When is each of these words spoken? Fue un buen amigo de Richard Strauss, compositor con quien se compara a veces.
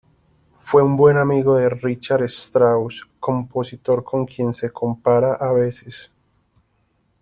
Fue 0.57 0.81
un 0.81 0.97
buen 0.97 1.17
amigo 1.17 1.57
de 1.57 1.69
Richard 1.69 2.23
Strauss, 2.23 3.07
compositor 3.19 4.03
con 4.03 4.25
quien 4.25 4.51
se 4.51 4.71
compara 4.71 5.35
a 5.35 5.51
veces. 5.51 6.11